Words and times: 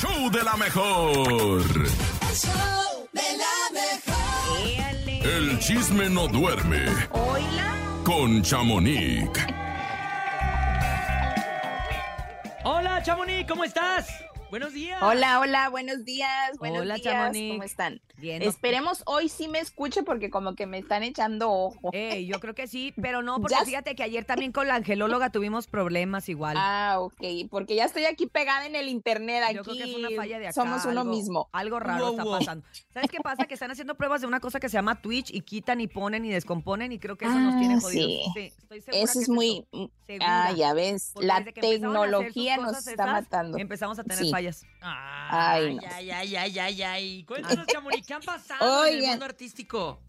show 0.00 0.30
de 0.30 0.42
la 0.44 0.56
mejor. 0.56 1.60
El 1.60 2.36
show 2.36 3.08
de 3.12 3.22
la 3.42 3.56
mejor. 3.72 5.26
El 5.26 5.58
chisme 5.58 6.08
no 6.08 6.28
duerme 6.28 6.84
Oila. 7.12 7.74
con 8.04 8.42
Chamonix. 8.42 9.28
Hola, 12.64 13.02
Chamonix, 13.02 13.46
¿cómo 13.48 13.64
estás? 13.64 14.08
Buenos 14.50 14.72
días. 14.72 15.02
Hola, 15.02 15.40
hola, 15.40 15.68
buenos 15.68 16.04
días, 16.04 16.56
buenos 16.58 16.82
Hola, 16.82 16.94
días, 16.94 17.04
Chamonix. 17.12 17.52
¿cómo 17.52 17.62
están? 17.64 18.00
Bien. 18.18 18.42
¿no? 18.42 18.48
Esperemos 18.48 19.02
hoy 19.06 19.28
sí 19.28 19.48
me 19.48 19.58
escuche 19.60 20.02
porque 20.02 20.28
como 20.30 20.54
que 20.54 20.66
me 20.66 20.78
están 20.78 21.02
echando 21.02 21.50
ojo. 21.50 21.90
Yo 21.92 22.40
creo 22.40 22.54
que 22.54 22.66
sí, 22.66 22.92
pero 23.00 23.22
no, 23.22 23.40
porque 23.40 23.54
Ya- 23.58 23.64
fíjate 23.64 23.94
que 23.94 24.02
ayer 24.02 24.24
también 24.24 24.52
con 24.52 24.66
la 24.68 24.74
angelóloga 24.74 25.30
tuvimos 25.30 25.66
problemas 25.66 26.28
igual. 26.28 26.56
Ah, 26.58 26.96
ok, 26.98 27.22
porque 27.50 27.74
ya 27.76 27.84
estoy 27.84 28.04
aquí 28.06 28.26
pegada 28.26 28.66
en 28.66 28.74
el 28.76 28.88
internet, 28.88 29.42
aquí 29.44 29.54
Yo 29.56 29.62
creo 29.64 29.76
que 29.76 29.86
fue 29.92 30.00
una 30.00 30.10
falla 30.16 30.38
de 30.38 30.46
acá. 30.48 30.52
somos 30.52 30.84
uno 30.84 31.00
algo- 31.02 31.12
mismo. 31.14 31.48
Algo 31.52 31.78
raro 31.80 32.04
Wow, 32.06 32.10
está 32.12 32.24
wow. 32.24 32.38
pasando. 32.38 32.66
¿Sabes 32.92 33.10
qué 33.10 33.18
pasa? 33.20 33.46
Que 33.46 33.54
están 33.54 33.70
haciendo 33.70 33.94
pruebas 33.96 34.20
de 34.20 34.26
una 34.26 34.40
cosa 34.40 34.58
que 34.60 34.68
se 34.68 34.74
llama 34.76 35.00
Twitch 35.00 35.30
y 35.32 35.42
quitan 35.42 35.80
y 35.80 35.86
ponen 35.86 36.24
y 36.24 36.30
descomponen 36.30 36.92
y 36.92 36.98
creo 36.98 37.16
que 37.16 37.24
eso 37.26 37.38
nos 37.38 37.56
tiene 37.58 37.74
Ah, 37.74 37.80
jodidos. 37.80 38.32
sí. 38.34 38.52
estoy 38.58 38.80
segura 38.80 39.02
Eso 39.04 39.12
que 39.14 39.22
es 39.22 39.28
muy... 39.28 39.66
eso. 39.72 39.90
Ah, 40.22 40.46
Segura. 40.48 40.52
ya 40.52 40.72
ves, 40.74 41.10
Porque 41.12 41.26
la 41.26 41.44
tecnología 41.44 42.56
nos 42.56 42.78
está 42.78 42.92
esas, 42.92 43.06
matando. 43.06 43.58
Empezamos 43.58 43.98
a 43.98 44.02
tener 44.04 44.18
Sí. 44.24 44.30
fallas. 44.30 44.64
Ay, 44.80 45.64
Ay, 45.66 45.74
no. 45.76 45.82
ay, 45.94 46.10
ay, 46.10 46.36
ay, 46.36 46.58
ay, 46.58 46.82
ay. 46.82 47.24
Cuéntanos, 47.24 47.66
Chamonix, 47.66 48.06
¿qué 48.08 48.14
han 48.14 48.22
pasado 48.22 48.84
en 48.86 48.92
el 48.94 48.98
Oigan. 48.98 49.10
mundo 49.10 49.24
artístico? 49.26 50.00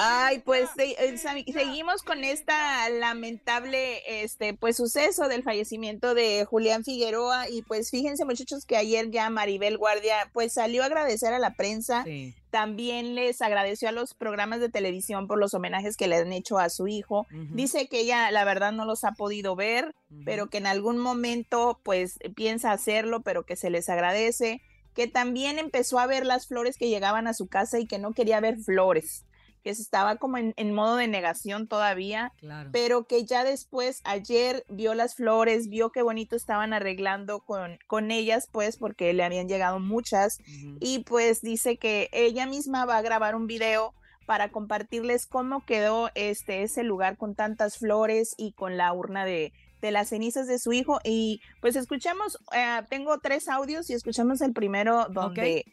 Ay, 0.00 0.38
pues 0.44 0.68
sa- 1.16 1.32
seguimos 1.52 2.04
con 2.04 2.22
esta 2.22 2.88
lamentable 2.88 4.22
este 4.22 4.54
pues 4.54 4.76
suceso 4.76 5.26
del 5.26 5.42
fallecimiento 5.42 6.14
de 6.14 6.44
Julián 6.44 6.84
Figueroa 6.84 7.48
y 7.48 7.62
pues 7.62 7.90
fíjense 7.90 8.24
muchachos 8.24 8.64
que 8.64 8.76
ayer 8.76 9.10
ya 9.10 9.28
Maribel 9.28 9.76
Guardia 9.76 10.30
pues 10.32 10.52
salió 10.52 10.84
a 10.84 10.86
agradecer 10.86 11.32
a 11.34 11.40
la 11.40 11.54
prensa, 11.54 12.04
Sí. 12.04 12.32
también 12.50 13.16
les 13.16 13.42
agradeció 13.42 13.88
a 13.88 13.92
los 13.92 14.14
programas 14.14 14.60
de 14.60 14.68
televisión 14.68 15.26
por 15.26 15.38
los 15.40 15.52
homenajes 15.54 15.96
que 15.96 16.06
le 16.06 16.16
han 16.16 16.32
hecho 16.32 16.58
a 16.60 16.70
su 16.70 16.86
hijo. 16.86 17.26
Dice 17.50 17.88
que 17.88 18.00
ella 18.00 18.30
la 18.30 18.44
verdad 18.44 18.70
no 18.70 18.84
los 18.84 19.02
ha 19.02 19.12
podido 19.12 19.56
ver, 19.56 19.96
pero 20.24 20.48
que 20.48 20.58
en 20.58 20.66
algún 20.68 20.98
momento 20.98 21.80
pues 21.82 22.20
piensa 22.36 22.70
hacerlo, 22.70 23.22
pero 23.22 23.44
que 23.44 23.56
se 23.56 23.68
les 23.68 23.88
agradece, 23.88 24.62
que 24.98 25.06
también 25.06 25.60
empezó 25.60 26.00
a 26.00 26.08
ver 26.08 26.26
las 26.26 26.48
flores 26.48 26.76
que 26.76 26.88
llegaban 26.88 27.28
a 27.28 27.32
su 27.32 27.46
casa 27.46 27.78
y 27.78 27.86
que 27.86 28.00
no 28.00 28.14
quería 28.14 28.40
ver 28.40 28.58
flores, 28.58 29.24
que 29.62 29.72
se 29.72 29.80
estaba 29.82 30.16
como 30.16 30.38
en, 30.38 30.54
en 30.56 30.74
modo 30.74 30.96
de 30.96 31.06
negación 31.06 31.68
todavía, 31.68 32.32
Claro. 32.38 32.70
pero 32.72 33.06
que 33.06 33.24
ya 33.24 33.44
después 33.44 34.00
ayer 34.02 34.64
vio 34.68 34.94
las 34.94 35.14
flores, 35.14 35.68
vio 35.68 35.90
qué 35.92 36.02
bonito 36.02 36.34
estaban 36.34 36.72
arreglando 36.72 37.38
con, 37.38 37.78
con 37.86 38.10
ellas, 38.10 38.48
pues 38.50 38.76
porque 38.76 39.12
le 39.12 39.22
habían 39.22 39.46
llegado 39.48 39.78
muchas 39.78 40.40
y 40.80 41.04
pues 41.04 41.42
dice 41.42 41.76
que 41.76 42.08
ella 42.10 42.46
misma 42.46 42.84
va 42.84 42.96
a 42.96 43.02
grabar 43.02 43.36
un 43.36 43.46
video 43.46 43.94
para 44.26 44.48
compartirles 44.50 45.26
cómo 45.28 45.64
quedó 45.64 46.10
este 46.16 46.64
ese 46.64 46.82
lugar 46.82 47.16
con 47.16 47.36
tantas 47.36 47.78
flores 47.78 48.34
y 48.36 48.50
con 48.50 48.76
la 48.76 48.92
urna 48.92 49.24
de, 49.24 49.52
de 49.80 49.90
las 49.90 50.08
cenizas 50.08 50.46
de 50.46 50.58
su 50.58 50.72
hijo 50.72 50.98
y 51.04 51.40
pues 51.60 51.76
escuchamos 51.76 52.38
eh, 52.52 52.82
tengo 52.90 53.18
tres 53.18 53.48
audios 53.48 53.88
y 53.90 53.94
escuchamos 53.94 54.40
el 54.40 54.52
primero 54.52 55.06
donde 55.10 55.64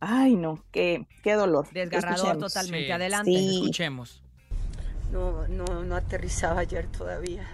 ay 0.00 0.36
no 0.36 0.64
qué 0.70 1.06
qué 1.22 1.34
dolor 1.34 1.66
Desgarrador 1.72 2.16
Escuchemos. 2.16 2.52
totalmente. 2.52 2.86
Sí. 2.86 2.92
Adelante. 2.92 3.30
Sí. 3.30 3.54
Escuchemos. 3.56 4.22
No, 5.12 5.48
no, 5.48 5.64
no 5.84 5.96
aterrizaba 5.96 6.60
ayer 6.60 6.86
todavía. 6.86 7.48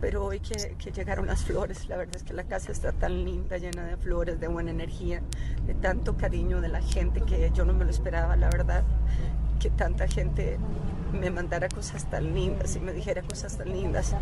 Pero 0.00 0.26
hoy 0.26 0.40
que, 0.40 0.76
que 0.78 0.92
llegaron 0.92 1.26
las 1.26 1.42
flores, 1.44 1.88
la 1.88 1.96
verdad 1.96 2.16
es 2.16 2.22
que 2.22 2.34
la 2.34 2.44
casa 2.44 2.70
está 2.70 2.92
tan 2.92 3.24
linda, 3.24 3.56
llena 3.56 3.82
de 3.86 3.96
flores, 3.96 4.38
de 4.38 4.46
buena 4.46 4.70
energía, 4.70 5.22
de 5.66 5.72
tanto 5.72 6.18
cariño 6.18 6.60
de 6.60 6.68
la 6.68 6.82
gente 6.82 7.22
que 7.22 7.50
yo 7.54 7.64
no 7.64 7.72
me 7.72 7.84
lo 7.86 7.90
esperaba, 7.90 8.36
la 8.36 8.50
verdad. 8.50 8.84
Que 9.58 9.70
tanta 9.70 10.06
gente 10.06 10.58
me 11.12 11.30
mandara 11.30 11.68
cosas 11.68 12.08
tan 12.10 12.34
lindas 12.34 12.76
y 12.76 12.80
me 12.80 12.92
dijera 12.92 13.22
cosas 13.22 13.56
tan 13.56 13.70
lindas. 13.70 14.14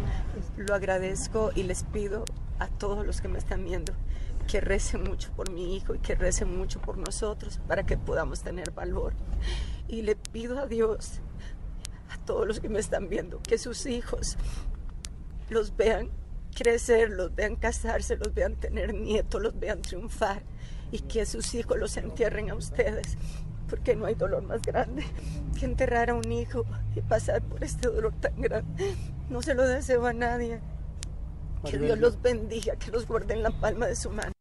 Lo 0.56 0.74
agradezco 0.74 1.50
y 1.54 1.64
les 1.64 1.84
pido 1.84 2.24
a 2.58 2.68
todos 2.68 3.04
los 3.04 3.20
que 3.20 3.28
me 3.28 3.38
están 3.38 3.64
viendo 3.64 3.94
que 4.46 4.60
recen 4.60 5.04
mucho 5.04 5.30
por 5.32 5.50
mi 5.50 5.76
hijo 5.76 5.94
y 5.94 5.98
que 5.98 6.14
recen 6.14 6.56
mucho 6.56 6.80
por 6.80 6.98
nosotros 6.98 7.60
para 7.66 7.84
que 7.84 7.96
podamos 7.96 8.42
tener 8.42 8.70
valor. 8.70 9.14
Y 9.88 10.02
le 10.02 10.16
pido 10.16 10.58
a 10.58 10.66
Dios 10.66 11.20
a 12.10 12.18
todos 12.24 12.46
los 12.46 12.60
que 12.60 12.68
me 12.68 12.78
están 12.78 13.08
viendo, 13.08 13.40
que 13.40 13.58
sus 13.58 13.86
hijos 13.86 14.36
los 15.48 15.76
vean 15.76 16.10
crecer, 16.54 17.10
los 17.10 17.34
vean 17.34 17.56
casarse, 17.56 18.16
los 18.16 18.32
vean 18.32 18.56
tener 18.56 18.94
nietos, 18.94 19.42
los 19.42 19.58
vean 19.58 19.82
triunfar 19.82 20.42
y 20.92 21.00
que 21.00 21.26
sus 21.26 21.54
hijos 21.54 21.78
los 21.78 21.96
entierren 21.96 22.50
a 22.50 22.54
ustedes, 22.54 23.16
porque 23.68 23.96
no 23.96 24.06
hay 24.06 24.14
dolor 24.14 24.42
más 24.42 24.62
grande 24.62 25.04
que 25.58 25.64
enterrar 25.64 26.10
a 26.10 26.14
un 26.14 26.30
hijo 26.32 26.64
y 26.94 27.00
pasar 27.00 27.42
por 27.42 27.62
este 27.64 27.88
dolor 27.88 28.12
tan 28.20 28.40
grande. 28.40 28.94
No 29.30 29.42
se 29.42 29.54
lo 29.54 29.66
deseo 29.66 30.06
a 30.06 30.12
nadie. 30.12 30.60
Que 31.68 31.78
Dios 31.78 31.98
los 31.98 32.20
bendiga, 32.20 32.76
que 32.76 32.90
los 32.90 33.06
guarde 33.06 33.34
en 33.34 33.42
la 33.42 33.50
palma 33.50 33.86
de 33.86 33.96
su 33.96 34.10
mano. 34.10 34.32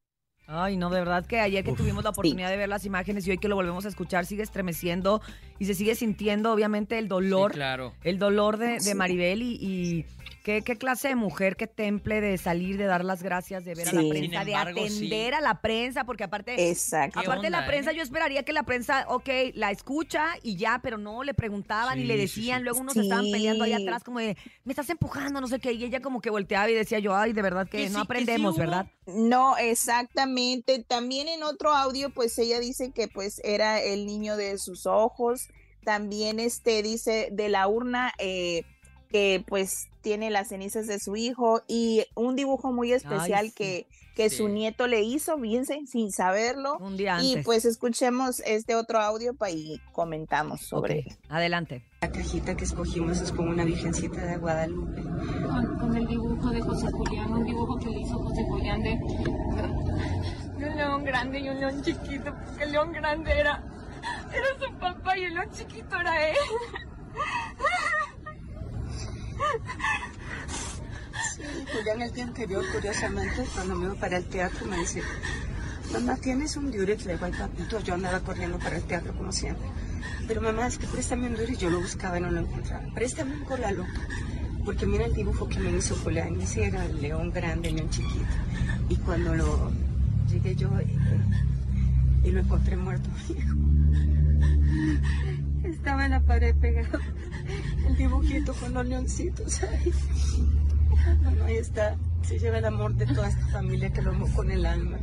Ay, 0.45 0.75
no, 0.75 0.89
de 0.89 0.99
verdad 0.99 1.25
que 1.25 1.39
ayer 1.39 1.63
que 1.63 1.71
tuvimos 1.71 2.03
la 2.03 2.09
oportunidad 2.09 2.49
de 2.49 2.57
ver 2.57 2.67
las 2.67 2.83
imágenes 2.85 3.25
y 3.25 3.31
hoy 3.31 3.37
que 3.37 3.47
lo 3.47 3.55
volvemos 3.55 3.85
a 3.85 3.87
escuchar, 3.87 4.25
sigue 4.25 4.43
estremeciendo 4.43 5.21
y 5.57 5.65
se 5.65 5.73
sigue 5.73 5.95
sintiendo, 5.95 6.51
obviamente, 6.51 6.99
el 6.99 7.07
dolor, 7.07 7.51
Sí, 7.51 7.55
claro. 7.55 7.93
el 8.03 8.19
dolor 8.19 8.57
de, 8.57 8.77
de. 8.79 8.93
Maribel 8.93 9.41
y, 9.41 9.53
y 9.55 10.05
qué, 10.43 10.61
qué 10.61 10.77
clase 10.77 11.07
de 11.07 11.15
mujer, 11.15 11.55
qué 11.55 11.67
temple 11.67 12.21
de 12.21 12.37
salir, 12.37 12.77
de 12.77 12.85
dar 12.85 13.03
las 13.03 13.23
gracias, 13.23 13.65
de 13.65 13.73
ver 13.73 13.87
a 13.87 13.93
la 13.93 14.09
prensa, 14.09 14.45
de 14.45 14.55
atender 14.55 14.89
sí. 14.89 15.37
a 15.37 15.41
la 15.41 15.61
prensa, 15.61 16.03
porque 16.03 16.23
aparte... 16.25 16.69
exacto 16.69 17.19
¿Qué 17.19 17.25
Aparte 17.25 17.49
la 17.49 17.59
onda, 17.59 17.67
prensa, 17.67 17.91
eh? 17.91 17.95
yo 17.95 18.03
esperaría 18.03 18.43
que 18.43 18.53
la 18.53 18.63
prensa, 18.63 19.05
ok, 19.07 19.29
la 19.53 19.71
escucha 19.71 20.27
y 20.43 20.57
ya, 20.57 20.79
pero 20.83 20.97
no 20.97 21.23
le 21.23 21.33
preguntaban 21.33 21.99
y 21.99 22.03
le 22.03 22.17
decían, 22.17 22.59
sí. 22.59 22.63
luego 22.65 22.79
unos 22.81 22.95
estaban 22.95 23.25
peleando 23.31 23.63
ahí 23.63 23.73
atrás 23.73 24.03
como 24.03 24.19
de, 24.19 24.37
me 24.63 24.73
estás 24.73 24.89
empujando, 24.89 25.41
no 25.41 25.47
sé 25.47 25.59
qué, 25.59 25.71
y 25.71 25.85
ella 25.85 26.01
como 26.01 26.21
que 26.21 26.29
volteaba 26.29 26.69
y 26.69 26.73
decía 26.73 26.99
yo, 26.99 27.15
ay, 27.15 27.33
de 27.33 27.41
verdad 27.41 27.67
que 27.67 27.77
Que 27.77 27.83
no 27.83 27.87
sí, 27.87 27.93
que 27.93 27.95
sí 27.95 28.01
aprendemos. 28.01 28.57
¿verdad? 28.57 28.87
No, 29.05 29.57
exactamente. 29.57 30.83
También 30.83 31.27
en 31.27 31.43
otro 31.43 31.73
audio, 31.73 32.09
pues 32.09 32.37
ella 32.37 32.59
dice 32.59 32.91
que 32.91 33.07
pues 33.07 33.41
era 33.43 33.81
el 33.81 34.05
niño 34.05 34.37
de 34.37 34.57
sus 34.57 34.85
ojos. 34.85 35.47
También 35.83 36.39
este 36.39 36.81
dice 36.81 37.29
de 37.31 37.49
la 37.49 37.67
urna 37.67 38.13
eh, 38.17 38.63
que 39.13 39.45
pues 39.47 39.89
tiene 40.01 40.31
las 40.31 40.47
cenizas 40.49 40.87
de 40.87 40.99
su 40.99 41.15
hijo 41.15 41.61
y 41.67 42.03
un 42.15 42.35
dibujo 42.35 42.73
muy 42.73 42.91
especial 42.91 43.45
sí. 43.49 43.51
que, 43.53 43.87
que 44.15 44.29
Sí. 44.31 44.37
su 44.37 44.49
nieto 44.49 44.87
le 44.87 45.01
hizo, 45.03 45.37
bien 45.37 45.67
sin 45.67 45.85
sin 45.87 46.11
saberlo. 46.11 46.77
Un 46.79 46.97
día 46.97 47.21
Y 47.21 47.29
antes. 47.33 47.45
pues 47.45 47.63
escuchemos 47.65 48.39
este 48.41 48.73
otro 48.75 48.99
audio 48.99 49.35
pa- 49.35 49.51
y 49.51 49.79
comentamos 49.91 50.61
sobre 50.61 51.01
Ok, 51.07 51.15
adelante. 51.29 51.85
La 52.01 52.11
cajita 52.11 52.57
que 52.57 52.63
escogimos 52.65 53.21
es 53.21 53.31
con 53.31 53.47
una 53.49 53.63
virgencita 53.63 54.19
de 54.25 54.37
Guadalupe. 54.37 55.01
con, 55.03 55.77
con 55.77 55.95
el 55.95 56.07
dibujo 56.07 56.49
de 56.49 56.61
José 56.61 56.87
Julián, 56.91 57.31
un 57.33 57.43
dibujo 57.45 57.77
que 57.77 57.89
le 57.89 57.99
hizo 57.99 58.17
José 58.17 58.43
Julián 58.49 58.81
de, 58.81 58.89
de 60.57 60.69
un 60.69 60.75
león 60.75 61.03
grande 61.03 61.39
y 61.39 61.49
un 61.49 61.59
león 61.59 61.81
chiquito, 61.83 62.33
porque 62.43 62.63
el 62.63 62.71
león 62.71 62.91
grande 62.91 63.31
era, 63.31 63.63
era 64.33 64.67
su 64.67 64.73
papá 64.79 65.15
y 65.19 65.25
el 65.25 65.35
león 65.35 65.49
chiquito 65.53 65.99
era 65.99 66.29
él. 66.29 66.35
Julián 71.73 72.01
el 72.01 72.13
día 72.13 72.23
anterior, 72.23 72.63
curiosamente, 72.71 73.45
cuando 73.53 73.75
me 73.75 73.85
iba 73.85 73.95
para 73.95 74.17
el 74.17 74.25
teatro, 74.25 74.65
me 74.67 74.77
dice, 74.77 75.01
mamá, 75.91 76.15
¿tienes 76.17 76.55
un 76.55 76.71
Durex? 76.71 77.05
Le 77.05 77.13
digo, 77.13 77.25
ay, 77.25 77.31
papito, 77.31 77.79
yo 77.79 77.93
andaba 77.95 78.19
corriendo 78.19 78.59
para 78.59 78.77
el 78.77 78.83
teatro 78.83 79.13
como 79.13 79.31
siempre. 79.31 79.67
Pero 80.27 80.41
mamá, 80.41 80.67
es 80.67 80.77
que 80.77 80.87
préstame 80.87 81.27
un 81.27 81.35
Durex, 81.35 81.57
yo 81.57 81.69
lo 81.69 81.81
buscaba 81.81 82.17
y 82.19 82.21
no 82.21 82.31
lo 82.31 82.41
encontraba. 82.41 82.83
Préstame 82.93 83.35
un 83.35 83.43
cola 83.43 83.71
loca. 83.71 84.07
Porque 84.65 84.85
mira 84.85 85.05
el 85.05 85.13
dibujo 85.13 85.47
que 85.49 85.59
me 85.59 85.71
hizo 85.71 85.95
Julián, 85.95 86.39
ese 86.39 86.65
era 86.65 86.85
el 86.85 87.01
león 87.01 87.31
grande, 87.31 87.69
el 87.69 87.75
león 87.75 87.89
chiquito. 87.89 88.25
Y 88.89 88.95
cuando 88.97 89.35
lo 89.35 89.71
llegué 90.29 90.55
yo 90.55 90.69
eh, 90.79 90.87
y 92.23 92.31
lo 92.31 92.39
encontré 92.39 92.77
muerto, 92.77 93.09
hijo. 93.29 93.55
Estaba 95.63 96.05
en 96.05 96.11
la 96.11 96.21
pared 96.21 96.55
pegado 96.55 96.99
el 97.93 97.97
dibujito 97.97 98.53
con 98.55 98.73
los 98.73 98.85
leoncitos 98.85 99.61
ahí. 99.63 99.91
Bueno, 101.23 101.45
ahí 101.45 101.55
está. 101.57 101.97
Se 102.23 102.39
lleva 102.39 102.57
el 102.57 102.65
amor 102.65 102.95
de 102.95 103.05
toda 103.05 103.27
esta 103.27 103.45
familia 103.47 103.91
que 103.91 104.01
lo 104.01 104.11
amó 104.11 104.27
con 104.33 104.49
el 104.51 104.65
alma. 104.65 104.99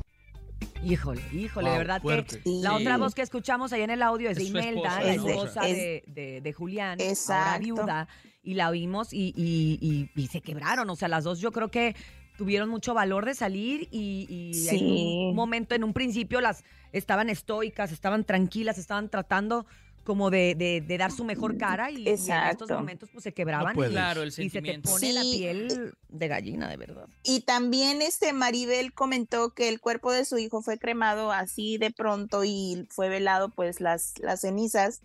Híjole, 0.82 1.20
híjole, 1.32 1.70
de 1.70 1.78
verdad 1.78 2.00
fuerte. 2.00 2.40
que 2.40 2.50
la 2.62 2.70
Sí. 2.70 2.76
otra 2.82 2.96
voz 2.96 3.14
que 3.14 3.20
escuchamos 3.22 3.72
ahí 3.74 3.82
en 3.82 3.90
el 3.90 4.00
audio 4.02 4.30
es 4.30 4.38
de 4.38 4.44
Es 4.44 4.48
Imelda, 4.50 5.02
esposa, 5.02 5.02
la 5.04 5.12
esposa 5.32 5.68
es- 5.68 5.76
de, 5.76 6.04
de- 6.06 6.40
de 6.40 6.52
Julián, 6.54 6.98
ahora 7.28 7.58
viuda, 7.58 8.08
y 8.42 8.54
la 8.54 8.70
oímos 8.70 9.12
y, 9.12 9.34
y- 9.36 9.78
y- 9.80 10.10
y 10.20 10.26
se 10.28 10.40
quebraron. 10.40 10.88
O 10.88 10.96
sea, 10.96 11.08
las 11.08 11.24
dos 11.24 11.38
yo 11.38 11.52
creo 11.52 11.70
que 11.70 11.94
tuvieron 12.38 12.70
mucho 12.70 12.94
valor 12.94 13.26
de 13.26 13.34
salir 13.34 13.88
y, 13.90 14.26
y 14.30 14.68
en 14.74 14.86
un 15.28 15.34
momento, 15.36 15.74
en 15.74 15.84
un 15.84 15.92
principio, 15.92 16.40
las 16.40 16.64
estaban 16.92 17.28
estoicas, 17.28 17.92
estaban 17.92 18.24
tranquilas, 18.24 18.78
estaban 18.78 19.10
tratando 19.10 19.66
como 20.04 20.30
de, 20.30 20.54
de- 20.54 20.80
de 20.80 20.98
dar 20.98 21.12
su 21.12 21.24
mejor 21.24 21.56
cara 21.58 21.90
y, 21.90 21.96
y 22.04 22.08
en 22.08 22.30
estos 22.50 22.70
momentos 22.70 23.08
pues 23.12 23.22
se 23.24 23.32
quebraban 23.32 23.74
puede. 23.74 23.90
y, 23.90 23.92
Claro, 23.92 24.22
el 24.22 24.28
y 24.28 24.48
se 24.50 24.62
te 24.62 24.78
pone 24.80 25.12
la 25.12 25.22
Sí. 25.22 25.36
piel 25.38 25.92
de 26.08 26.28
gallina, 26.28 26.68
de 26.68 26.76
verdad. 26.76 27.06
Y 27.22 27.40
también 27.40 28.02
este 28.02 28.32
Maribel 28.32 28.92
comentó 28.92 29.50
que 29.50 29.68
el 29.68 29.80
cuerpo 29.80 30.10
de 30.12 30.24
su 30.24 30.38
hijo 30.38 30.62
fue 30.62 30.78
cremado 30.78 31.32
así 31.32 31.78
de 31.78 31.90
pronto 31.90 32.44
y 32.44 32.86
fue 32.90 33.08
velado 33.08 33.50
pues 33.50 33.80
las, 33.80 34.14
las 34.18 34.40
cenizas 34.40 35.00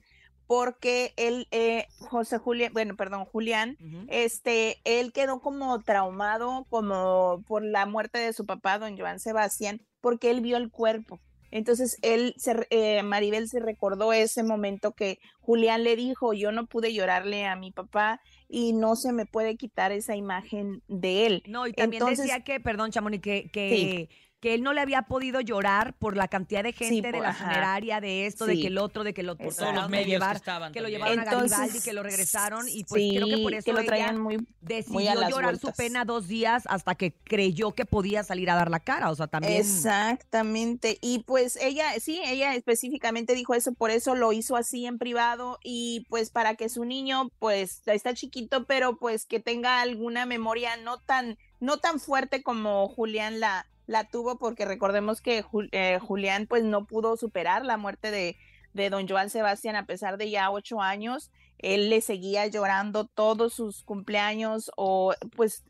porque 0.48 1.14
él, 1.18 1.48
eh, 1.50 1.88
José 1.98 2.38
Julián, 2.38 2.72
bueno, 2.72 2.96
perdón, 2.96 3.26
Julián, 3.26 3.78
Ujú. 3.84 4.06
este, 4.10 4.78
él 4.84 5.12
quedó 5.12 5.40
como 5.42 5.82
traumado 5.82 6.66
como 6.70 7.44
por 7.48 7.64
la 7.64 7.88
muerte 7.88 8.20
de 8.20 8.32
su 8.32 8.46
papá, 8.46 8.78
don 8.78 8.96
Joan 8.98 9.20
Sebastián, 9.20 9.82
porque 10.02 10.30
él 10.30 10.42
vio 10.42 10.58
el 10.58 10.70
cuerpo. 10.70 11.20
Entonces 11.56 11.98
él, 12.02 12.34
se, 12.36 12.68
eh, 12.70 13.02
Maribel 13.02 13.48
se 13.48 13.62
recordó 13.62 14.12
ese 14.12 14.44
momento 14.44 14.92
que 14.92 15.20
Julián 15.40 15.86
le 15.86 15.96
dijo, 15.96 16.34
yo 16.34 16.52
no 16.52 16.66
pude 16.66 16.94
llorarle 16.94 17.46
a 17.46 17.56
mi 17.56 17.72
papá 17.72 18.20
y 18.50 18.74
no 18.74 18.98
se 18.98 19.14
me 19.14 19.26
puede 19.26 19.56
quitar 19.56 19.94
esa 19.94 20.18
imagen 20.18 20.84
de 20.90 21.26
él. 21.28 21.44
No, 21.48 21.66
y 21.66 21.72
también 21.72 22.04
Entonces- 22.04 22.26
decía 22.26 22.44
que, 22.44 22.60
perdón, 22.60 22.92
Chamonix, 22.92 23.24
que, 23.24 23.50
que, 23.54 24.10
que 24.46 24.54
él 24.54 24.62
no 24.62 24.74
le 24.74 24.82
había 24.82 25.02
podido 25.02 25.42
llorar 25.42 25.96
por 25.98 26.16
la 26.16 26.28
cantidad 26.28 26.62
de 26.62 26.72
gente 26.72 27.12
de 27.12 27.20
la 27.20 27.30
ajá. 27.30 27.46
funeraria, 27.46 28.00
de 28.00 28.28
esto, 28.28 28.46
de 28.46 28.62
que 28.62 28.68
el 28.68 28.78
otro, 28.78 29.04
de 29.04 29.12
que 29.12 29.24
lo 29.24 29.36
Por 29.36 29.56
todos 29.56 29.74
los 29.74 29.90
medios 29.90 30.08
llevar, 30.08 30.34
que 30.34 30.38
estaban. 30.38 30.72
que 30.72 30.82
lo 30.82 30.88
llevaron 30.88 31.18
a 31.18 31.24
Entonces, 31.24 31.50
Garibaldi, 31.50 31.82
que 31.82 31.94
lo 31.94 32.04
regresaron 32.04 32.70
y 32.70 32.84
pues 32.84 33.02
creo 33.12 33.26
que 33.26 33.40
por 33.40 33.56
eso 33.56 33.74
lo 33.74 33.80
ella 33.80 33.88
traían 33.88 34.20
muy 34.22 34.48
decidió 34.62 35.16
las 35.16 35.32
llorar 35.32 35.58
su 35.58 35.72
pena 35.72 36.06
dos 36.06 36.28
días 36.28 36.62
hasta 36.68 36.94
que 36.94 37.16
creyó 37.24 37.72
que 37.72 37.88
podía 37.88 38.24
salir 38.24 38.52
a 38.52 38.56
dar 38.56 38.70
la 38.70 38.80
cara, 38.82 39.10
o 39.10 39.16
sea, 39.16 39.26
también... 39.26 39.54
Exactamente. 39.54 41.00
Y 41.02 41.24
pues 41.24 41.56
ella, 41.56 42.00
sí, 42.00 42.22
ella 42.24 42.54
específicamente 42.54 43.34
dijo 43.34 43.56
eso, 43.56 43.74
por 43.74 43.90
eso 43.90 44.14
lo 44.14 44.32
hizo 44.32 44.58
así 44.58 44.86
en 44.86 45.00
privado 45.00 45.58
y 45.64 46.06
pues 46.08 46.30
para 46.30 46.54
que 46.54 46.70
su 46.70 46.86
niño 46.86 47.32
pues 47.40 47.82
está 47.88 48.14
chiquito, 48.14 48.66
pero 48.66 48.98
pues 48.98 49.26
que 49.26 49.40
tenga 49.40 49.82
alguna 49.82 50.28
memoria 50.28 50.78
no 50.78 51.00
tan, 51.00 51.40
no 51.60 51.78
tan 51.78 52.00
fuerte 52.00 52.44
como 52.44 52.88
Julián 52.90 53.40
la, 53.40 53.66
la 53.88 54.04
tuvo, 54.04 54.38
porque 54.38 54.66
recordemos 54.66 55.22
que 55.22 55.44
eh, 55.72 56.00
Julián 56.00 56.48
pues 56.48 56.64
no 56.64 56.86
pudo 56.86 57.18
superar 57.18 57.66
la 57.66 57.78
muerte 57.78 58.12
de, 58.12 58.38
de 58.74 58.90
don 58.90 59.08
Joan 59.08 59.30
Sebastián 59.30 59.76
a 59.76 59.86
pesar 59.86 60.18
de 60.18 60.30
ya 60.30 60.52
ocho 60.52 60.82
años. 60.82 61.32
Él 61.58 61.90
le 61.90 62.02
seguía 62.02 62.48
llorando 62.48 63.06
todos 63.06 63.54
sus 63.54 63.84
cumpleaños 63.84 64.72
o 64.76 65.14
pues 65.36 65.64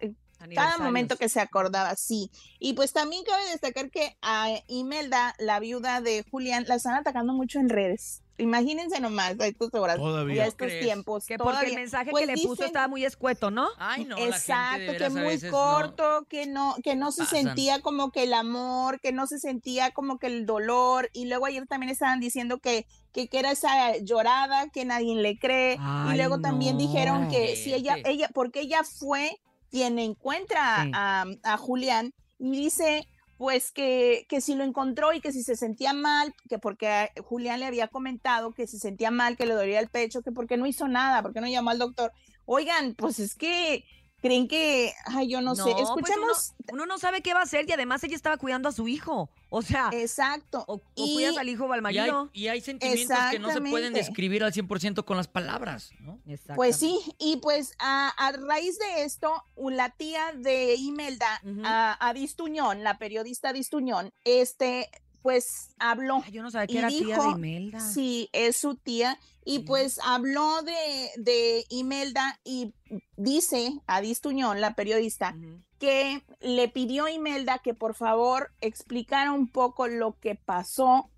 cada 0.54 0.78
momento 0.78 1.18
que 1.18 1.30
se 1.30 1.40
acordaba, 1.40 1.96
sí. 1.96 2.30
Y 2.60 2.74
pues 2.74 2.94
también 2.94 3.24
cabe 3.24 3.50
destacar 3.52 3.90
que 3.90 4.18
a 4.22 4.50
Imelda, 4.68 5.36
la 5.40 5.60
viuda 5.60 6.02
de 6.02 6.24
Julián, 6.30 6.66
la 6.68 6.76
están 6.76 6.96
atacando 6.96 7.34
mucho 7.34 7.60
en 7.60 7.70
redes. 7.70 8.22
Imagínense 8.38 9.00
nomás 9.00 9.40
a 9.40 9.48
estas 9.48 9.74
horas 9.74 9.96
Todavía. 9.96 10.36
y 10.36 10.40
a 10.40 10.44
¿No 10.44 10.50
estos 10.50 10.68
crees? 10.68 10.84
tiempos. 10.84 11.26
Que 11.26 11.38
porque 11.38 11.68
el 11.68 11.76
mensaje 11.76 12.12
Pues 12.12 12.26
que 12.28 12.36
le 12.36 12.42
puso 12.42 12.56
dicen- 12.56 12.66
estaba 12.66 12.90
muy 12.90 13.06
escueto, 13.06 13.50
¿no? 13.50 13.70
Ay, 13.78 14.04
no, 14.04 14.18
la 14.18 14.18
gente 14.18 14.30
de 14.32 14.36
Exacto, 14.38 14.98
que 14.98 15.10
muy 15.10 15.22
veces 15.22 15.52
no- 15.54 15.58
corto, 15.58 16.26
que 16.28 16.46
no, 16.46 16.76
que 16.84 16.96
no 16.98 17.14
se 17.14 17.24
pasan. 17.24 17.44
sentía 17.46 17.80
como 17.82 18.12
que 18.12 18.24
el 18.24 18.34
amor, 18.34 19.00
que 19.00 19.14
no 19.14 19.26
se 19.26 19.40
sentía 19.40 19.92
como 19.92 20.20
que 20.20 20.28
el 20.28 20.46
dolor. 20.46 21.10
Y 21.14 21.28
luego 21.28 21.46
ayer 21.46 21.66
también 21.66 21.90
estaban 21.94 22.20
diciendo 22.20 22.58
que, 22.60 22.86
que, 23.14 23.30
que 23.30 23.40
era 23.40 23.52
esa 23.52 23.96
llorada, 24.00 24.68
que 24.70 24.84
nadie 24.84 25.16
le 25.16 25.40
cree. 25.40 25.78
Ay, 25.80 26.16
y 26.16 26.18
luego 26.18 26.42
también 26.42 26.78
dijeron 26.78 27.30
que 27.30 27.52
no. 27.52 27.56
si 27.56 27.74
ella, 27.74 27.96
ella, 28.04 28.30
porque 28.34 28.60
ella 28.60 28.84
fue 28.84 29.40
quien 29.72 30.00
encuentra 30.00 30.84
Sí. 30.84 30.92
a, 30.94 31.26
a 31.44 31.58
Julián 31.58 32.14
y 32.40 32.52
dice 32.52 33.08
pues 33.38 33.74
que, 33.74 34.26
que 34.30 34.40
si 34.40 34.56
lo 34.56 34.64
encontró 34.64 35.12
y 35.12 35.20
que 35.20 35.34
si 35.34 35.44
se 35.44 35.58
sentía 35.58 35.92
mal, 35.92 36.34
que 36.48 36.58
porque 36.58 37.10
Julián 37.22 37.60
le 37.60 37.66
había 37.66 37.90
comentado 37.90 38.54
que 38.54 38.66
se 38.66 38.80
sentía 38.80 39.12
mal, 39.12 39.36
que 39.36 39.46
le 39.46 39.54
dolía 39.54 39.82
el 39.82 39.90
pecho, 39.90 40.22
que 40.22 40.32
porque 40.32 40.56
no 40.56 40.66
hizo 40.66 40.88
nada, 40.88 41.22
porque 41.22 41.42
no 41.42 41.48
llamó 41.48 41.72
al 41.72 41.80
doctor. 41.80 42.14
Oigan, 42.46 42.96
pues 42.96 43.20
es 43.20 43.36
que 43.36 43.84
creen 44.26 44.48
que, 44.48 44.92
ay, 45.06 45.28
yo 45.30 45.40
no, 45.42 45.56
sé, 45.56 45.62
pues 45.64 45.76
escuchemos, 45.84 46.54
uno, 46.70 46.74
uno 46.74 46.86
no 46.88 46.98
sabe 46.98 47.22
qué 47.22 47.34
va 47.36 47.42
a 47.42 47.44
hacer 47.44 47.66
y 47.70 47.74
además 47.74 48.04
ella 48.04 48.16
estaba 48.16 48.38
cuidando 48.38 48.70
a 48.70 48.72
su 48.72 48.88
hijo. 48.88 49.30
O 49.50 49.62
sea, 49.62 49.90
exacto. 49.94 50.66
o, 50.68 50.76
o 50.78 50.82
y- 50.96 51.14
cuidas 51.14 51.38
al 51.38 51.48
hijo 51.48 51.66
o 51.66 51.72
al 51.74 51.80
Y 51.82 51.86
hay, 51.86 51.94
marido. 51.94 52.30
y 52.34 52.48
hay 52.48 52.60
sentimientos 52.62 53.18
que 53.32 53.40
no 53.40 53.52
se 53.52 53.62
pueden 53.62 53.94
describir 53.94 54.44
al 54.44 54.52
100% 54.52 55.06
con 55.06 55.16
las 55.18 55.28
palabras, 55.28 55.92
¿no? 56.00 56.20
Pues 56.56 56.78
sí, 56.78 57.00
y 57.20 57.38
pues 57.38 57.74
a, 57.80 58.10
a 58.10 58.32
raíz 58.32 58.80
de 58.80 59.04
esto, 59.04 59.44
la 59.56 59.92
tía 59.92 60.34
de 60.36 60.74
Imelda, 60.76 61.40
Ujú. 61.44 61.62
a, 61.64 61.96
a 62.06 62.14
Distuñón, 62.14 62.84
la 62.84 62.98
periodista 62.98 63.54
Distuñón, 63.54 64.12
este, 64.24 64.90
pues 65.26 65.70
habló. 65.80 66.22
Ay, 66.24 66.34
yo 66.34 66.44
no 66.44 66.52
sabía 66.52 66.68
que 66.68 66.78
era 66.78 66.88
tía 66.90 67.00
de 67.00 67.06
dijo- 67.24 67.32
Imelda. 67.32 67.80
Sí, 67.80 68.30
es 68.32 68.58
su 68.58 68.76
tía. 68.76 69.18
Y 69.44 69.60
pues 69.66 70.00
habló 70.04 70.62
de, 70.62 71.10
de 71.18 71.66
Imelda 71.70 72.40
y 72.44 72.76
dice 73.18 73.74
a 73.88 74.02
Distuñón, 74.02 74.62
la 74.62 74.76
periodista, 74.76 75.36
que 75.80 76.22
le 76.42 76.68
pidió 76.68 77.06
a 77.06 77.12
Imelda 77.12 77.58
que 77.58 77.74
por 77.74 77.96
favor 77.96 78.52
explicara 78.62 79.32
un 79.32 79.52
poco 79.52 79.88
lo 79.88 80.16
que 80.20 80.36
pasó 80.36 81.10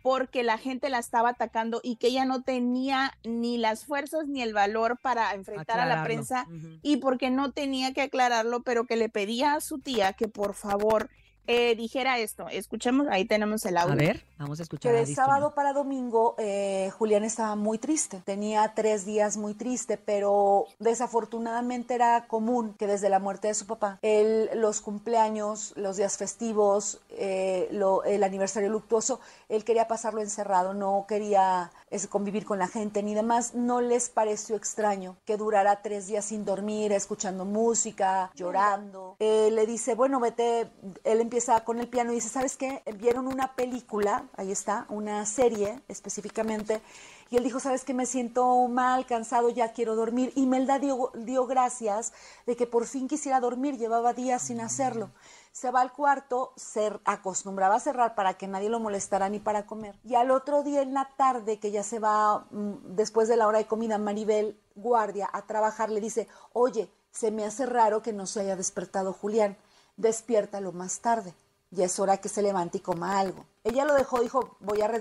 porque 0.00 0.44
la 0.44 0.58
gente 0.58 0.88
la 0.88 1.00
estaba 1.00 1.30
atacando 1.30 1.80
y 1.82 1.96
que 1.96 2.06
ella 2.06 2.24
no 2.24 2.42
tenía 2.44 3.18
ni 3.24 3.58
las 3.58 3.84
fuerzas 3.84 4.28
ni 4.28 4.42
el 4.42 4.52
valor 4.54 5.00
para 5.02 5.34
enfrentar 5.34 5.80
a 5.80 5.86
la 5.86 6.04
prensa 6.04 6.46
y 6.82 6.98
porque 6.98 7.30
no 7.30 7.50
tenía 7.50 7.92
que 7.92 8.02
aclararlo, 8.02 8.62
pero 8.62 8.86
que 8.86 8.94
le 8.94 9.08
pedía 9.08 9.54
a 9.54 9.60
su 9.60 9.80
tía 9.80 10.12
que 10.12 10.28
por 10.28 10.54
favor 10.54 11.10
eh, 11.46 11.74
dijera 11.76 12.18
esto. 12.18 12.48
Escuchemos, 12.48 13.06
ahí 13.10 13.24
tenemos 13.24 13.64
el 13.66 13.76
audio. 13.76 13.92
A 13.92 13.96
ver, 13.96 14.24
vamos 14.38 14.60
a 14.60 14.62
escuchar. 14.64 14.92
de 14.92 15.06
sábado 15.14 15.54
para 15.54 15.72
domingo 15.72 16.34
eh, 16.38 16.90
Julián 16.98 17.24
estaba 17.24 17.56
muy 17.56 17.78
triste. 17.78 18.20
Tenía 18.24 18.72
tres 18.74 19.04
días 19.04 19.36
muy 19.36 19.54
triste, 19.54 19.96
pero 19.98 20.66
desafortunadamente 20.78 21.94
era 21.94 22.26
común 22.26 22.74
que 22.78 22.86
desde 22.86 23.08
la 23.08 23.18
muerte 23.18 23.48
de 23.48 23.54
su 23.54 23.66
papá, 23.66 23.98
él, 24.02 24.50
los 24.54 24.80
cumpleaños, 24.80 25.72
los 25.76 25.96
días 25.96 26.16
festivos, 26.16 27.00
eh, 27.10 27.68
lo- 27.70 28.02
el 28.04 28.22
aniversario 28.24 28.68
luctuoso, 28.68 29.20
él 29.48 29.64
quería 29.64 29.86
pasarlo 29.88 30.20
encerrado, 30.20 30.74
no 30.74 31.04
quería 31.08 31.70
es, 31.90 32.06
convivir 32.06 32.44
con 32.44 32.58
la 32.58 32.68
gente 32.68 33.02
ni 33.02 33.14
demás. 33.14 33.54
No 33.54 33.80
les 33.80 34.08
pareció 34.08 34.56
extraño 34.56 35.16
que 35.24 35.36
durara 35.36 35.82
tres 35.82 36.06
días 36.06 36.26
sin 36.26 36.44
dormir, 36.44 36.92
escuchando 36.92 37.44
música, 37.44 38.30
llorando. 38.34 39.16
Eh, 39.18 39.50
le 39.52 39.66
dice, 39.66 39.94
bueno, 39.94 40.20
vete, 40.20 40.70
él 41.04 41.20
empieza 41.20 41.62
con 41.64 41.78
el 41.78 41.88
piano 41.88 42.12
y 42.12 42.16
dice, 42.16 42.28
¿sabes 42.28 42.56
qué? 42.56 42.82
Vieron 42.96 43.26
una 43.26 43.54
película, 43.54 44.28
ahí 44.36 44.52
está, 44.52 44.86
una 44.88 45.24
serie 45.26 45.80
específicamente, 45.88 46.80
y 47.28 47.36
él 47.36 47.44
dijo, 47.44 47.58
¿sabes 47.58 47.84
qué? 47.84 47.92
Me 47.92 48.06
siento 48.06 48.68
mal, 48.68 49.04
cansado, 49.06 49.50
ya 49.50 49.72
quiero 49.72 49.96
dormir. 49.96 50.32
Y 50.36 50.46
Melda 50.46 50.78
dio, 50.78 51.10
dio 51.14 51.46
gracias 51.46 52.12
de 52.46 52.56
que 52.56 52.66
por 52.66 52.86
fin 52.86 53.08
quisiera 53.08 53.40
dormir, 53.40 53.78
llevaba 53.78 54.12
días 54.12 54.42
sin 54.42 54.60
hacerlo. 54.60 55.10
Se 55.50 55.70
va 55.70 55.80
al 55.80 55.92
cuarto, 55.92 56.52
se 56.56 56.92
acostumbraba 57.04 57.76
a 57.76 57.80
cerrar 57.80 58.14
para 58.14 58.34
que 58.34 58.46
nadie 58.46 58.68
lo 58.68 58.78
molestara 58.78 59.28
ni 59.28 59.40
para 59.40 59.66
comer. 59.66 59.98
Y 60.04 60.14
al 60.14 60.30
otro 60.30 60.62
día 60.62 60.82
en 60.82 60.94
la 60.94 61.08
tarde, 61.16 61.58
que 61.58 61.72
ya 61.72 61.82
se 61.82 61.98
va 61.98 62.46
mm, 62.50 62.94
después 62.94 63.26
de 63.28 63.36
la 63.36 63.48
hora 63.48 63.58
de 63.58 63.66
comida, 63.66 63.98
Maribel, 63.98 64.60
guardia, 64.76 65.28
a 65.32 65.42
trabajar, 65.46 65.90
le 65.90 66.00
dice, 66.00 66.28
oye, 66.52 66.90
se 67.10 67.30
me 67.30 67.44
hace 67.44 67.66
raro 67.66 68.02
que 68.02 68.12
no 68.12 68.26
se 68.26 68.40
haya 68.40 68.56
despertado 68.56 69.12
Julián, 69.12 69.56
despiértalo 69.96 70.72
más 70.72 71.00
tarde. 71.00 71.34
Ya 71.70 71.86
es 71.86 71.98
hora 71.98 72.18
que 72.18 72.28
se 72.28 72.42
levante 72.42 72.78
y 72.78 72.80
coma 72.82 73.18
algo. 73.18 73.44
Ella 73.66 73.84
lo 73.84 73.94
dejó, 73.94 74.20
dijo, 74.20 74.56
voy 74.60 74.80
a, 74.80 74.92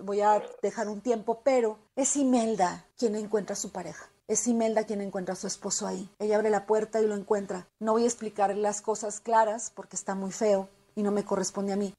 voy 0.00 0.20
a 0.22 0.42
dejar 0.60 0.88
un 0.88 1.00
tiempo, 1.00 1.40
pero 1.44 1.78
es 1.94 2.16
Imelda 2.16 2.84
quien 2.98 3.14
encuentra 3.14 3.52
a 3.52 3.56
su 3.56 3.70
pareja. 3.70 4.10
Es 4.26 4.48
Imelda 4.48 4.84
quien 4.84 5.00
encuentra 5.00 5.34
a 5.34 5.36
su 5.36 5.46
esposo 5.46 5.86
ahí. 5.86 6.08
Ella 6.18 6.34
abre 6.34 6.50
la 6.50 6.66
puerta 6.66 7.00
y 7.00 7.06
lo 7.06 7.14
encuentra. 7.14 7.68
No 7.78 7.92
voy 7.92 8.02
a 8.02 8.06
explicar 8.06 8.56
las 8.56 8.82
cosas 8.82 9.20
claras 9.20 9.72
porque 9.72 9.94
está 9.94 10.16
muy 10.16 10.32
feo 10.32 10.68
y 10.96 11.04
no 11.04 11.12
me 11.12 11.24
corresponde 11.24 11.72
a 11.72 11.76
mí. 11.76 11.94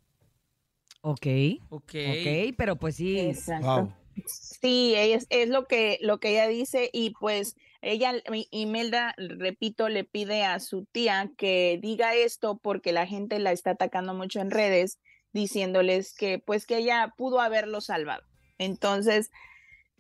Ok, 1.02 1.26
Ok. 1.70 1.96
ok, 1.96 2.56
pero 2.58 2.76
pues 2.76 2.98
sí. 2.98 3.18
Exacto. 3.18 3.66
Wow. 3.66 3.94
Sí, 4.28 4.96
ella 4.98 5.16
es, 5.16 5.26
es 5.30 5.48
lo 5.48 5.68
que 5.68 6.00
lo 6.02 6.20
que 6.20 6.32
ella 6.32 6.50
dice 6.50 6.90
y 6.92 7.12
pues 7.12 7.56
ella 7.82 8.12
Imelda, 8.52 9.16
repito, 9.18 9.88
le 9.88 10.04
pide 10.04 10.44
a 10.44 10.60
su 10.60 10.84
tía 10.84 11.32
que 11.38 11.80
diga 11.82 12.14
esto 12.14 12.58
porque 12.62 12.92
la 12.92 13.08
gente 13.08 13.40
la 13.40 13.54
está 13.54 13.72
atacando 13.72 14.14
mucho 14.14 14.42
en 14.42 14.52
redes 14.52 15.00
diciéndoles 15.34 16.14
que 16.14 16.40
pues 16.40 16.66
que 16.66 16.78
ella 16.78 17.14
pudo 17.18 17.40
haberlo 17.42 17.82
salvado. 17.82 18.24
Entonces, 18.58 19.32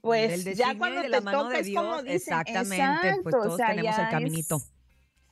pues 0.01 0.43
ya 0.57 0.77
cuando 0.77 1.01
te 1.01 1.09
toca 1.43 1.59
es 1.59 1.67
como 1.75 2.01
dicen, 2.03 2.15
exactamente, 2.39 3.19
pues 3.23 3.35
o 3.35 3.43
todos 3.43 3.57
sea, 3.57 3.67
tenemos 3.69 3.97
el 3.97 4.09
caminito. 4.09 4.55
es- 4.57 4.71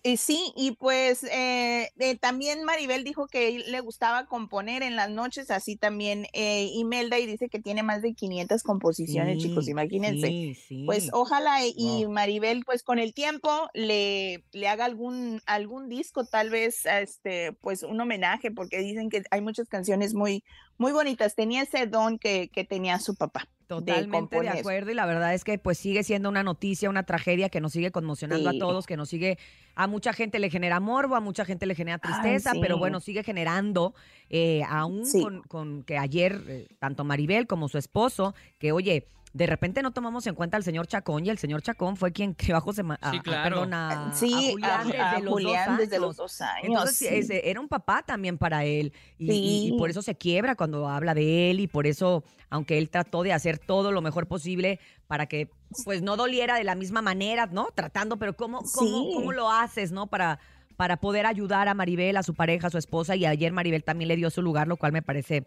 y 0.03 0.17
sí, 0.17 0.53
y 0.55 0.71
pues 0.77 1.23
eh, 1.25 1.89
eh, 1.99 2.17
también 2.17 2.63
Maribel 2.63 3.03
dijo 3.03 3.27
que 3.27 3.59
le 3.67 3.79
gustaba 3.81 4.25
componer 4.27 4.83
en 4.83 4.95
las 4.95 5.09
noches, 5.09 5.51
así 5.51 5.75
también 5.77 6.27
eh, 6.33 6.69
Imelda, 6.73 7.19
y 7.19 7.25
dice 7.25 7.49
que 7.49 7.59
tiene 7.59 7.83
más 7.83 8.01
de 8.01 8.13
500 8.13 8.63
composiciones, 8.63 9.37
chicos, 9.37 9.67
imagínense. 9.67 10.35
sí, 10.35 10.55
sí. 10.55 10.85
Pues 10.85 11.09
ojalá 11.11 11.65
y- 11.65 11.73
y 11.75 12.05
Wow. 12.05 12.11
Maribel, 12.11 12.63
pues 12.65 12.81
con 12.83 12.97
el 12.99 13.13
tiempo 13.13 13.49
le, 13.73 14.45
le 14.53 14.67
haga 14.69 14.85
algún, 14.85 15.41
algún 15.45 15.89
disco, 15.89 16.25
tal 16.25 16.49
vez, 16.49 16.85
este, 16.85 17.51
pues 17.61 17.83
un 17.83 17.99
homenaje, 17.99 18.51
porque 18.51 18.79
dicen 18.79 19.09
que 19.09 19.23
hay 19.31 19.41
muchas 19.41 19.67
canciones 19.67 20.13
muy, 20.13 20.43
muy 20.77 20.91
bonitas. 20.91 21.35
Tenía 21.35 21.63
ese 21.63 21.87
don 21.87 22.19
que, 22.19 22.49
que 22.49 22.63
tenía 22.63 22.99
su 22.99 23.15
papá. 23.15 23.47
Totalmente 23.67 24.39
de, 24.39 24.47
acuerdo 24.47 24.91
y 24.91 24.93
la 24.93 25.05
verdad 25.05 25.33
es 25.33 25.43
que 25.43 25.57
pues 25.57 25.77
sigue 25.77 26.01
siendo 26.03 26.29
una 26.29 26.41
noticia, 26.41 26.89
una 26.89 27.03
tragedia 27.03 27.49
que 27.49 27.59
nos 27.59 27.73
sigue 27.73 27.91
conmocionando 27.91 28.49
Sí. 28.49 28.55
a 28.55 28.59
todos, 28.59 28.85
que 28.85 28.95
nos 28.95 29.09
sigue, 29.09 29.37
a 29.75 29.87
mucha 29.87 30.13
gente 30.13 30.39
le 30.39 30.49
genera 30.49 30.79
morbo, 30.79 31.17
a 31.17 31.19
mucha 31.19 31.43
gente 31.43 31.65
le 31.65 31.75
genera 31.75 31.99
Ay, 32.01 32.09
tristeza, 32.13 32.53
pero 32.61 32.77
bueno, 32.77 33.01
sigue 33.01 33.23
generando, 33.23 33.93
eh, 34.29 34.63
aún 34.69 35.05
Sí. 35.05 35.21
con, 35.21 35.41
con 35.43 35.83
que 35.83 35.97
ayer 35.97 36.41
eh, 36.47 36.67
tanto 36.79 37.03
Maribel 37.03 37.45
como 37.45 37.67
su 37.67 37.77
esposo, 37.77 38.33
que 38.57 38.71
oye, 38.71 39.05
de 39.33 39.45
repente 39.45 39.81
no 39.83 39.91
tomamos 39.91 40.25
en 40.25 40.33
cuenta 40.35 40.57
al 40.57 40.63
señor 40.63 40.87
Chacón 40.87 41.25
y 41.25 41.29
el 41.29 41.37
señor 41.37 41.61
Chacón 41.61 41.95
fue 41.97 42.11
quien 42.11 42.33
creó 42.33 42.57
a 42.57 42.61
José 42.61 42.81
Ma- 42.83 42.97
Sí, 43.11 43.17
a- 43.17 43.21
claro. 43.21 43.43
perdón, 43.55 43.73
a, 43.73 44.11
Sí, 44.15 44.33
a 44.33 44.51
Julián 44.51 44.71
a- 44.79 44.83
desde 44.85 44.99
a 45.01 45.19
los 45.19 45.33
Julián 45.33 45.69
dos 45.69 45.77
desde 45.77 45.95
años. 45.97 46.07
los 46.07 46.17
dos 46.17 46.41
años. 46.41 46.63
Entonces, 46.63 46.97
sí. 46.97 47.07
ese- 47.09 47.49
era 47.49 47.59
un 47.59 47.67
papá 47.67 48.03
también 48.03 48.37
para 48.37 48.63
él. 48.65 48.93
Y, 49.19 49.71
y- 49.73 49.77
por 49.77 49.89
eso 49.89 50.01
se 50.01 50.15
quiebra 50.15 50.55
cuando 50.55 50.87
habla 50.87 51.13
de 51.13 51.51
él. 51.51 51.59
Y 51.59 51.67
por 51.67 51.85
eso, 51.87 52.23
aunque 52.49 52.77
él 52.77 52.89
trató 52.89 53.21
de 53.23 53.33
hacer 53.33 53.59
todo 53.59 53.91
lo 53.91 54.01
mejor 54.01 54.27
posible 54.27 54.79
para 55.07 55.25
que 55.27 55.49
pues 55.83 56.01
no 56.01 56.15
doliera 56.15 56.55
de 56.55 56.63
la 56.63 56.75
misma 56.75 57.01
manera, 57.01 57.45
¿no? 57.47 57.67
Tratando, 57.75 58.17
pero 58.17 58.35
¿cómo, 58.35 58.59
cómo, 58.73 59.03
Sí. 59.03 59.11
cómo 59.13 59.33
lo 59.33 59.51
haces, 59.51 59.91
¿no? 59.91 60.07
Para, 60.07 60.39
para 60.77 60.97
poder 60.97 61.25
ayudar 61.25 61.67
a 61.67 61.73
Maribel, 61.73 62.15
a 62.17 62.23
su 62.23 62.33
pareja, 62.33 62.67
a 62.67 62.69
su 62.69 62.77
esposa. 62.77 63.15
Y 63.17 63.25
ayer 63.25 63.51
Maribel 63.51 63.83
también 63.83 64.07
le 64.07 64.15
dio 64.15 64.29
su 64.29 64.41
lugar, 64.41 64.67
lo 64.67 64.77
cual 64.77 64.93
me 64.93 65.01
parece 65.01 65.45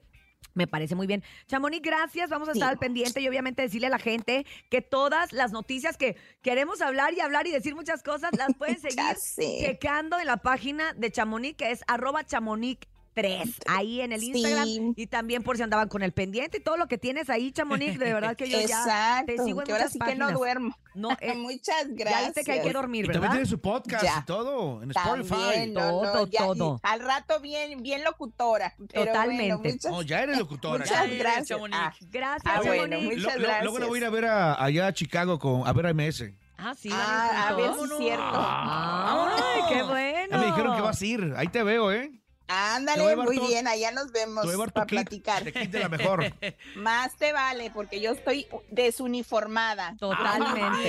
me 0.54 0.66
parece 0.66 0.94
muy 0.94 1.06
bien. 1.06 1.23
Chamonix, 1.47 1.82
gracias. 1.82 2.28
Vamos 2.28 2.49
a 2.49 2.52
estar 2.52 2.68
Sí. 2.68 2.73
al 2.73 2.78
pendiente 2.78 3.20
y 3.20 3.28
obviamente 3.28 3.62
decirle 3.62 3.87
a 3.87 3.90
la 3.90 3.99
gente 3.99 4.44
que 4.68 4.82
todas 4.82 5.32
las 5.32 5.52
noticias 5.52 5.97
que 5.97 6.16
queremos 6.42 6.80
hablar 6.80 7.14
y 7.14 7.20
hablar 7.20 7.47
y 7.47 7.52
decir 7.52 7.75
muchas 7.75 8.02
cosas 8.02 8.30
las 8.37 8.54
pueden 8.59 8.78
seguir 8.80 9.16
checando 9.61 10.18
en 10.18 10.26
la 10.26 10.38
página 10.38 10.92
de 10.94 11.11
Chamonix, 11.12 11.56
que 11.56 11.70
es 11.70 11.82
arroba 11.87 12.25
chamonix 12.25 12.87
3, 13.14 13.49
ahí 13.67 14.00
en 14.00 14.12
el 14.12 14.21
Sí. 14.21 14.33
Instagram. 14.33 14.95
Y 14.97 15.07
también 15.09 15.43
por 15.43 15.57
si 15.57 15.62
andaban 15.62 15.88
con 15.88 16.02
el 16.02 16.12
pendiente 16.12 16.59
y 16.59 16.61
todo 16.62 16.76
lo 16.76 16.87
que 16.87 16.97
tienes 16.99 17.29
ahí, 17.31 17.50
Chamonix, 17.52 17.99
de 17.99 18.12
verdad 18.14 18.37
que 18.37 18.49
yo 18.49 18.59
ya 18.59 18.64
Exacto. 18.64 19.33
te 19.35 19.43
sigo 19.45 19.61
en 19.61 19.67
que 19.67 19.73
ahora 19.73 19.88
sí 19.88 19.99
que 19.99 20.14
no 20.14 20.26
páginas. 20.26 20.35
duermo. 20.35 20.76
No, 20.95 21.11
eh, 21.21 21.35
Muchas 21.35 21.87
ya 21.88 22.05
gracias. 22.05 22.25
viste 22.26 22.45
que 22.45 22.52
hay 22.52 22.62
que 22.62 22.73
dormir, 22.73 23.05
Y 23.05 23.09
también 23.09 23.23
¿verdad? 23.23 23.35
tiene 23.37 23.47
su 23.47 23.61
podcast 23.61 24.05
Ya. 24.05 24.19
y 24.21 24.25
todo 24.25 24.83
en 24.83 24.90
Spotify. 24.90 25.29
También, 25.29 25.73
no, 25.75 26.02
no, 26.02 26.12
Todo, 26.12 26.26
ya- 26.29 26.38
todo. 26.40 26.81
Al 26.83 27.00
rato 27.00 27.40
bien, 27.40 27.83
bien 27.83 28.05
locutora. 28.05 28.75
pero 28.93 29.07
Totalmente. 29.07 29.55
bueno, 29.55 29.59
muchas, 29.75 29.90
No, 29.93 30.02
ya 30.02 30.23
eres 30.23 30.38
locutora. 30.38 30.79
muchas 30.79 31.05
eres, 31.05 31.19
gracias. 31.19 31.49
Chamonix. 31.49 31.76
Ah, 31.81 31.93
Gracias, 32.11 32.43
Ah, 32.55 32.61
bueno, 32.64 32.83
Chamonix. 32.85 33.05
muy- 33.05 33.17
Lo- 33.17 33.23
Muchas 33.23 33.35
lo- 33.35 33.40
luego 33.40 33.52
la 33.52 33.59
gracias. 33.62 33.88
voy 33.88 33.97
a 33.97 34.00
ir 34.00 34.05
a 34.05 34.11
ver 34.11 34.25
a- 34.26 34.64
allá 34.64 34.87
a 34.87 34.93
Chicago 34.95 35.38
con, 35.38 35.67
a 35.67 35.73
ver 35.73 35.87
a 35.87 35.90
MS. 35.90 36.35
Ah, 36.62 36.75
sí, 36.79 36.90
ah, 36.93 37.49
a 37.49 37.55
ver 37.55 37.73
si 37.75 37.85
es 37.85 37.99
cierto. 37.99 38.23
Ay, 38.35 39.61
qué 39.69 39.83
bueno. 39.83 40.29
Ya 40.31 40.38
me 40.38 40.47
dijeron 40.47 40.76
que 40.76 40.83
vas 40.83 41.00
a 41.00 41.07
ir. 41.07 41.35
Ahí 41.37 41.49
te 41.49 41.62
veo, 41.62 41.90
¿eh? 41.93 42.11
Te 42.50 42.57
Ándale, 42.57 43.14
muy 43.16 43.37
todo- 43.37 43.47
bien, 43.47 43.69
allá 43.69 43.92
nos 43.92 44.11
vemos 44.11 44.45
Te 44.45 44.57
para 44.73 44.85
platicar. 44.87 45.45
kit 45.52 45.71
de 45.71 45.78
la 45.78 45.88
mejor. 45.88 46.25
Más 46.75 47.14
te 47.16 47.33
vale, 47.33 47.71
porque 47.73 48.00
yo 48.00 48.11
estoy 48.11 48.49
desuniformada. 48.71 49.95
Totalmente. 50.00 50.88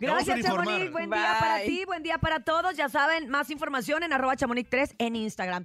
Gracias. 0.00 0.36
Te 0.36 0.42
Chamonix. 0.42 0.92
Buen 0.92 1.10
día 1.10 1.36
para 1.40 1.62
ti, 1.62 1.84
buen 1.84 2.02
día 2.04 2.18
para 2.18 2.40
todos. 2.40 2.76
Ya 2.76 2.88
saben, 2.88 3.28
más 3.28 3.50
información 3.50 4.04
en 4.04 4.12
arroba 4.12 4.36
chamonix 4.36 4.70
3 4.70 4.94
en 4.98 5.16
Instagram. 5.16 5.64